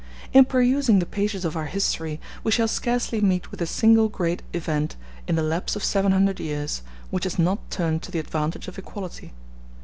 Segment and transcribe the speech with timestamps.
[0.33, 4.41] In perusing the pages of our history, we shall scarcely meet with a single great
[4.51, 4.95] event,
[5.27, 6.81] in the lapse of seven hundred years,
[7.11, 9.31] which has not turned to the advantage of equality.